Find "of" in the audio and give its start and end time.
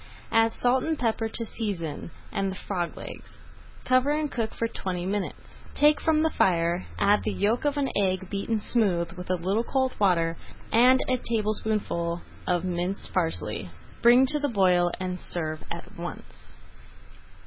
7.65-7.77, 12.47-12.65